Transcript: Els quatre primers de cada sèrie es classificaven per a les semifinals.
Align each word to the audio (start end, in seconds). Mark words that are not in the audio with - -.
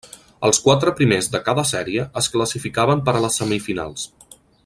Els 0.47 0.59
quatre 0.67 0.93
primers 0.99 1.27
de 1.35 1.41
cada 1.49 1.65
sèrie 1.73 2.07
es 2.23 2.31
classificaven 2.37 3.05
per 3.11 3.17
a 3.19 3.23
les 3.27 3.39
semifinals. 3.43 4.09